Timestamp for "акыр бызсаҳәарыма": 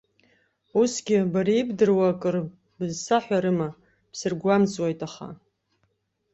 2.11-3.69